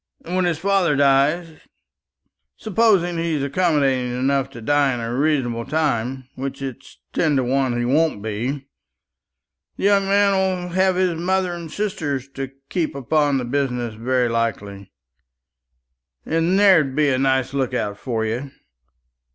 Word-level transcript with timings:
And 0.25 0.35
when 0.35 0.45
his 0.45 0.57
father 0.57 0.95
dies 0.95 1.59
supposing 2.57 3.19
he's 3.19 3.43
accommodating 3.43 4.17
enough 4.17 4.49
to 4.49 4.59
die 4.59 4.95
in 4.95 4.99
a 4.99 5.13
reasonable 5.13 5.63
time, 5.63 6.27
which 6.33 6.59
it's 6.59 6.97
ten 7.13 7.35
to 7.35 7.43
one 7.43 7.77
he 7.77 7.85
won't 7.85 8.19
be 8.19 8.67
the 9.77 9.83
young 9.83 10.05
man 10.07 10.31
will 10.33 10.69
have 10.73 10.95
his 10.95 11.13
mother 11.19 11.53
and 11.53 11.71
sisters 11.71 12.27
to 12.29 12.49
keep 12.69 12.95
upon 12.95 13.37
the 13.37 13.45
business 13.45 13.93
very 13.93 14.27
likely, 14.27 14.91
and 16.25 16.57
there'd 16.57 16.95
be 16.95 17.09
a 17.09 17.19
nice 17.19 17.53
look 17.53 17.75
out 17.75 17.95
for 17.95 18.25
you. 18.25 18.49